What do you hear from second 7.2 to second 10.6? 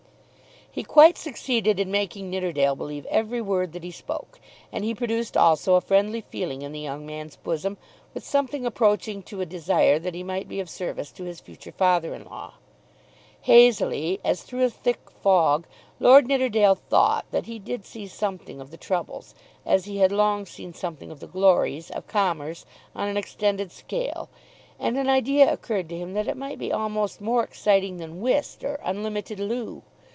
bosom, with something approaching to a desire that he might